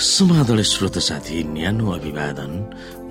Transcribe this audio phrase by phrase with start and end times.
[0.00, 2.52] समादले श्रोत साथी न्यानो अभिवादन।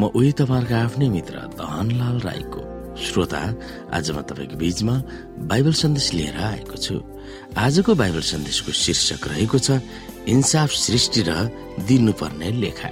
[0.01, 2.61] म उही तपाईँहरूको आफ्नै मित्र धनलाल राईको
[2.97, 3.41] श्रोता।
[3.93, 4.95] आज म तपाईँको बीचमा
[5.45, 6.95] बाइबल सन्देश लिएर आएको छु।
[7.53, 9.77] आजको बाइबल सन्देशको शीर्षक रहेको छ
[10.33, 11.31] इन्साफ सृष्टि र
[11.85, 12.91] दिनुपर्ने लेखा।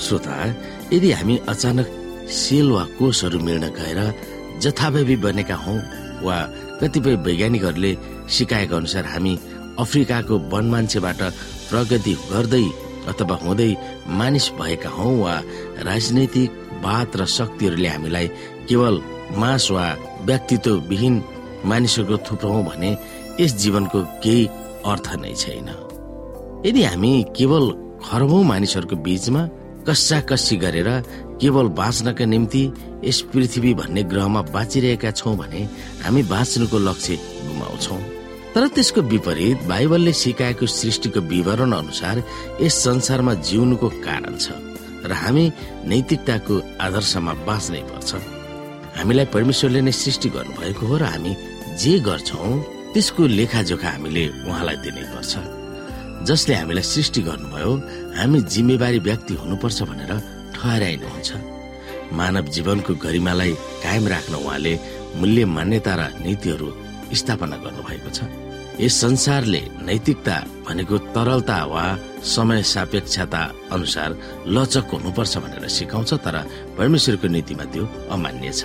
[0.00, 0.36] श्रोता
[0.92, 1.88] यदि हामी अचानक
[2.32, 4.00] सेल वा कोषहरू मिल्न गएर
[4.62, 5.74] जथाभावी बनेका हौ
[6.26, 6.36] वा
[6.80, 7.92] कतिपय वैज्ञानिकहरूले
[8.36, 9.34] सिकाएको अनुसार हामी
[9.82, 11.20] अफ्रिकाको वन मान्छेबाट
[11.70, 12.66] प्रगति गर्दै
[13.10, 13.70] अथवा हुँदै
[14.18, 15.34] मानिस भएका हौ वा
[15.88, 16.50] राजनैतिक
[16.84, 18.26] बात र शक्तिहरूले हामीलाई
[18.68, 19.00] केवल
[19.40, 19.86] मास वा
[20.28, 21.22] व्यक्तित्व विहीन
[21.70, 22.90] मानिसहरूको थुप्रौँ भने
[23.40, 24.46] यस जीवनको केही
[24.90, 25.68] अर्थ नै छैन।
[26.66, 27.64] यदि हामी केवल
[28.04, 29.42] खरबौं मानिसहरूको बीचमा
[29.88, 30.88] कस्सा कस्सी गरेर
[31.40, 32.62] केवल बाँच्नका निम्ति
[33.04, 35.62] यस पृथ्वी भन्ने ग्रहमा बाँचिरहेका छौँ भने
[36.04, 37.16] हामी बाँच्नुको लक्ष्य
[37.46, 37.96] गुमाउँछौ।
[38.54, 42.22] तर त्यसको विपरीत बाइबलले सिकाएको सृष्टिको विवरण अनुसार
[42.62, 44.52] यस संसारमा जिउनुको कारण छ
[45.06, 45.44] र हामी
[45.88, 48.10] नैतिकताको आदर्शमा बाँच्नै पर्छ।
[48.98, 51.32] हामीलाई परमेश्वरले नै सृष्टि गर्नुभएको हो र हामी
[51.80, 52.50] जे गर्छौँ
[52.92, 55.32] त्यसको लेखाजोखा हामीले उहाँलाई दिनै पर्छ
[56.28, 57.72] जसले हामीलाई सृष्टि गर्नुभयो
[58.18, 60.12] हामी जिम्मेवारी व्यक्ति हुनुपर्छ भनेर
[60.54, 61.30] ठहराइनुहुन्छ
[62.18, 64.72] मानव जीवनको गरिमालाई कायम राख्न उहाँले
[65.20, 66.68] मूल्य मान्यता र नीतिहरू
[67.18, 68.18] स्थापना गर्नुभएको छ।
[68.80, 71.84] यस संसारले नैतिकता भनेको तरलता वा
[72.34, 73.42] समय सापेक्षता
[73.74, 74.10] अनुसार
[74.54, 76.36] लचक हुनुपर्छ भनेर सिकाउँछ तर
[76.78, 77.84] परमेश्वरको नीतिमा त्यो
[78.14, 78.62] अमान्य छ।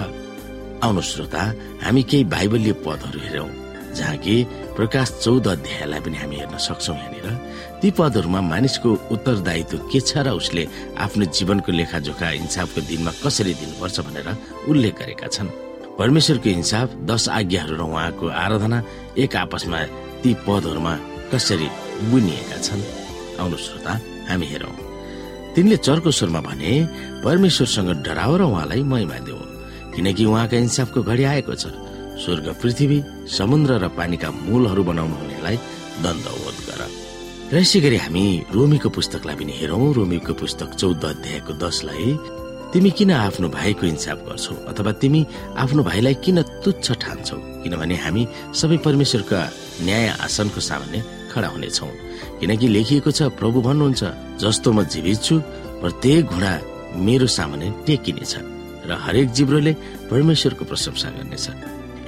[0.85, 1.43] आउनु श्रोता
[1.83, 3.49] हामी केही बाइबलीय पदहरू हेरौं
[3.95, 4.35] जहाँ कि
[4.75, 7.27] प्रकाश चौध अध्यायलाई पनि हामी हेर्न सक्छौँ यहाँनिर।
[7.81, 10.63] ती पदहरूमा मानिसको उत्तरदायित्व के छ र उसले
[10.99, 14.27] आफ्नो जीवनको लेखाजोखा इन्साफको दिनमा कसरी दिनुपर्छ भनेर
[14.69, 15.49] उल्लेख गरेका छन्।
[15.99, 18.79] परमेश्वरको इन्साफ दश आज्ञाहरू र उहाँको आराधना
[19.15, 19.79] एक आपसमा
[20.21, 20.93] ती पदहरूमा
[21.31, 21.67] कसरी
[22.11, 22.81] बुनिएका छन्?
[23.39, 23.93] आउनु श्रोता
[24.29, 24.75] हामी हेरौँ।
[25.55, 26.71] तिनले चर्को स्वरमा भने
[27.23, 29.39] परमेश्वरसँग डराओ र उहाँलाई महिमा देऊ
[29.95, 31.65] किनकि उहाँका इन्साफको घडी आएको छ।
[32.23, 32.97] स्वर्ग पृथ्वी
[33.37, 35.57] समुद्र र पानीका मूलहरू बनाउनु हुनेलाई
[36.03, 36.81] दण्डवोध गर।
[37.51, 42.09] र यसै गरी हामी रोमीको पुस्तकलाई पनि हेरौँ। रोमीको पुस्तक चौध अध्यायको दसलाई
[42.73, 45.21] तिमी किन आफ्नो भाइको इन्साफ गर्छौ अथवा तिमी
[45.63, 47.37] आफ्नो भाइलाई किन तुच्छ ठान्छौ?
[47.63, 48.23] किनभने हामी
[48.59, 49.39] सबै परमेश्वरका
[49.85, 50.99] न्याय आसनको सामान्य
[51.31, 51.87] खडा हुनेछौ।
[52.39, 54.03] किनकि लेखिएको छ प्रभु भन्नुहुन्छ
[54.41, 55.35] जस्तो म जीवित छु
[55.83, 56.53] प्रत्येक घुँडा
[57.05, 58.33] मेरो सामान्य टेकिनेछ
[58.87, 59.73] र हरेक जिब्रोले
[60.11, 61.45] परमेश्वरको प्रशंसा गर्नेछ।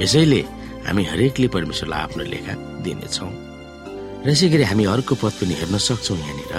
[0.02, 0.42] यसैले
[0.88, 2.54] हामी हरेकले परमेश्वरलाई आफ्नो लेखा
[2.86, 3.28] दिनेछौ।
[4.26, 6.54] र यसै गरी हामी अर्को पद पनि हेर्न सक्छौ यहाँनिर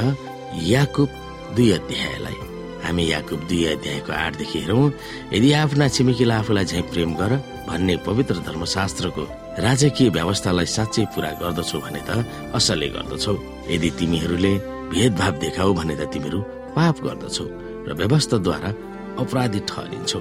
[0.72, 1.08] याकुब
[1.56, 2.38] दुई अध्यायलाई।
[2.84, 4.86] हामी याकुब दुई अध्यायको आठदेखि हेरौँ
[5.34, 7.32] यदि आफ्ना छिमेकीलाई आफूलाई झै प्रेम गर
[7.68, 9.24] भन्ने पवित्र धर्मशास्त्रको
[9.66, 12.10] राजकीय व्यवस्थालाई साँच्चै पूरा गर्दछौ भने त
[12.58, 13.34] असलै गर्दछौ।
[13.74, 14.52] यदि तिमीहरूले
[14.92, 16.40] भेदभाव देखाऊ भने त तिमीहरू
[16.76, 17.46] पाप गर्दछौ
[17.86, 18.70] र व्यवस्थाद्वारा
[19.18, 20.20] अपराधी ठहरिन्छौ।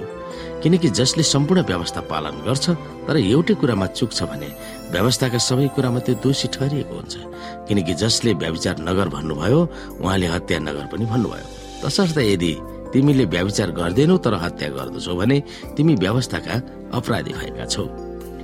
[0.62, 2.66] किनकि जसले सम्पूर्ण व्यवस्था पालन गर्छ
[3.06, 4.48] तर एउटै कुरामा चुक्छ भने
[4.92, 7.14] व्यवस्थाका सबै कुरामा त्यो दोषी ठहरिएको हुन्छ।
[7.68, 9.60] किनकि जसले व्यविचार नगर भन्नुभयो
[10.02, 11.46] उहाँले हत्या नगर पनि भन्नुभयो।
[11.84, 12.52] तसर्थ यदि
[12.92, 15.38] तिमीले व्यविचार गर्दैनौ तर हत्या गर्दछौ भने
[15.76, 16.54] तिमी व्यवस्थाका
[16.98, 17.84] अपराधी भएका छौ।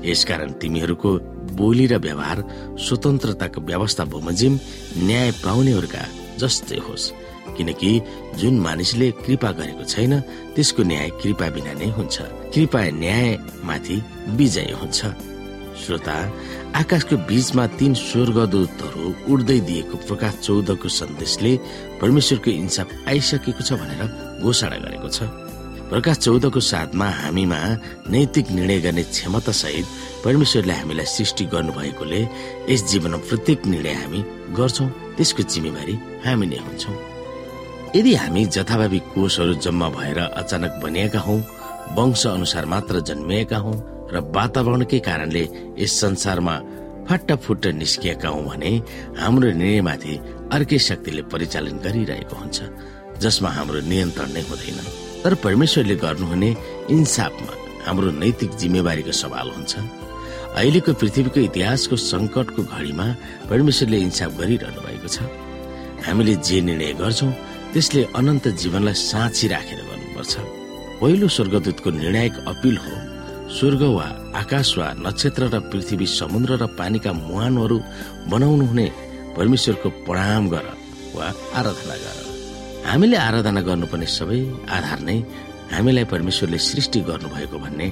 [0.05, 1.11] यसकारण तिमीहरूको
[1.59, 2.39] बोली र व्यवहार
[2.79, 4.55] स्वतन्त्रताको व्यवस्था बमोजिम
[4.99, 6.03] न्याय पाउनेहरूका
[6.39, 7.13] जस्तै होस्।
[7.57, 7.91] किनकि
[8.41, 10.13] जुन मानिसले कृपा गरेको छैन
[10.55, 12.17] त्यसको न्याय कृपा बिना नै हुन्छ।
[12.55, 13.97] कृपा न्यायमाथि
[14.39, 15.01] विजय हुन्छ।
[15.75, 16.17] श्रोता
[16.81, 21.53] आकाशको बीचमा तीन स्वर्गदूतहरू उड्दै दिएको प्रकाश चौधको सन्देशले
[22.01, 24.03] परमेश्वरको इन्साफ आइसकेको छ भनेर
[24.43, 25.19] घोषणा गरेको छ।
[25.91, 27.61] प्रकाश चौधको साथमा हामीमा
[28.11, 29.87] नैतिक निर्णय गर्ने क्षमता सहित
[30.25, 32.21] परमेश्वरले हामीलाई सृष्टि गर्नुभएकोले
[32.71, 34.21] यस जीवनमा प्रत्येक निर्णय हामी
[34.57, 35.95] गर्छौँ त्यसको जिम्मेवारी
[36.25, 37.14] हामी नै हुन्छौँ।
[37.97, 41.35] यदि हामी जथाभावी कोषहरू जम्मा भएर अचानक बनिएका हौ
[41.97, 43.73] वंश अनुसार मात्र जन्मिएका हौ
[44.13, 45.43] र वातावरणकै कारणले
[45.79, 46.55] यस संसारमा
[47.09, 48.73] फट्टाफुट्ट निस्किएका हौ भने
[49.21, 50.15] हाम्रो निर्णयमाथि
[50.57, 52.59] अर्कै शक्तिले परिचालन गरिरहेको हुन्छ
[53.23, 54.79] जसमा हाम्रो नियन्त्रण नै हुँदैन।
[55.23, 56.51] तर परमेश्वरले गर्नुहुने
[56.99, 57.55] इन्साफमा
[57.87, 59.73] हाम्रो नैतिक जिम्मेवारीको सवाल हुन्छ।
[60.59, 63.07] अहिलेको पृथ्वीको इतिहासको संकटको घडीमा
[63.51, 65.19] परमेश्वरले इन्साफ गरिरहनु भएको छ।
[66.07, 67.33] हामीले जे निर्णय गर्छौँ
[67.75, 70.35] त्यसले अनन्त जीवनलाई साँची राखेर गर्नुपर्छ।
[71.03, 72.95] पहिलो स्वर्गदूतको निर्णायक अपिल हो
[73.51, 74.07] स्वर्ग वा
[74.41, 77.77] आकाश वा नक्षत्र र पृथ्वी समुद्र र पानीका मुहानहरू
[78.31, 78.87] बनाउनु हुने
[79.37, 80.67] परमेश्वरको प्रणाम गर
[81.19, 81.27] वा
[81.59, 82.17] आराधना गर।
[82.87, 84.39] हामीले आराधना गर्नुपर्ने सबै
[84.71, 85.19] आधार नै
[85.75, 87.87] हामीलाई परमेश्वरले सृष्टि गर्नुभएको भन्ने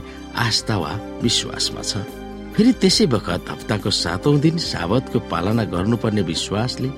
[0.46, 0.92] आस्था वा
[1.26, 2.06] विश्वासमा छ।
[2.54, 6.88] फेरि त्यसै बखत हप्ताको सातौं दिन साबतको पालना गर्नुपर्ने विश्वासले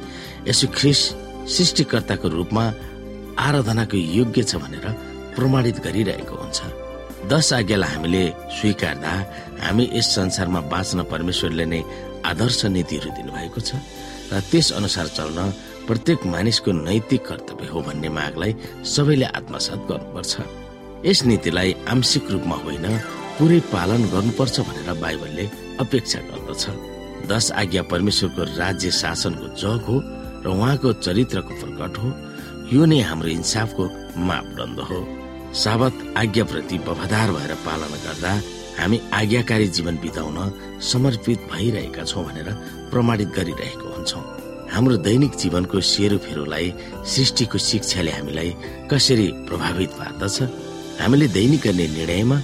[0.48, 1.02] यसो ख्रिस
[1.48, 2.64] सृष्टिकर्ताको रूपमा
[3.38, 4.86] आराधनाको योग्य छ भनेर
[5.36, 6.58] प्रमाणित गरिरहेको हुन्छ।
[7.30, 8.22] दश आज्ञालाई हामीले
[8.56, 9.12] स्वीकार्दा
[9.64, 11.80] हामी यस संसारमा बाँच्न परमेश्वरले नै
[12.30, 13.80] आदर्श नीतिहरू दिनुभएको छ
[14.32, 15.38] र त्यस अनुसार चल्न
[15.88, 18.52] प्रत्येक मानिसको नैतिक कर्तव्य हो भन्ने मागलाई
[18.94, 20.32] सबैले आत्मसात गर्नुपर्छ।
[21.04, 22.86] यस नीतिलाई आंशिक रूपमा होइन
[23.36, 25.44] पुरै पालन गर्नुपर्छ भनेर बाइबलले
[25.84, 26.64] अपेक्षा गर्दछ।
[27.28, 29.96] दश आज्ञा परमेश्वरको राज्य शासनको जग हो
[30.44, 32.08] र उहाँको चरित्रको प्रकट हो
[32.72, 33.84] यो नै हाम्रो इन्साफको
[34.28, 35.00] मापदण्ड हो।
[35.54, 38.32] साबत आज्ञाप्रति वफादार भएर पालना गर्दा
[38.78, 40.38] हामी आज्ञाकारी जीवन बिताउन
[40.82, 42.48] समर्पित भइरहेका छौँ भनेर
[42.90, 44.24] प्रमाणित गरिरहेको हुन्छौँ।
[44.72, 46.72] हाम्रो दैनिक जीवनको सेरोफेरोलाई
[47.06, 48.50] सृष्टिको शिक्षाले हामीलाई
[48.90, 50.36] कसरी प्रभावित पार्दछ?
[51.00, 52.38] हामीले दैनिक गर्ने निर्णयमा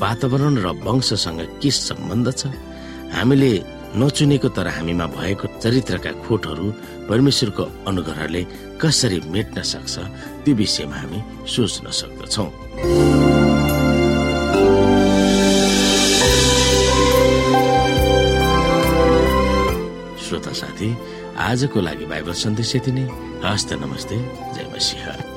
[0.00, 2.46] वातावरण र वंशसँग के सम्बन्ध छ?
[3.12, 3.50] हामीले
[3.94, 6.66] नचुनेको तर हामीमा भएको चरित्रका खोटहरू
[7.08, 8.42] परमेश्वरको अनुग्रहले
[8.82, 9.94] कसरी मेट्न सक्छ
[10.44, 12.48] त्यो विषयमा हामी सोच्न सक्दछौँ।
[20.24, 20.88] श्रोता साथी
[21.38, 23.06] आजको लागि बाइबल सन्देश यति नै।
[23.44, 24.16] हस्त नमस्ते
[24.54, 25.35] जय मसिंह।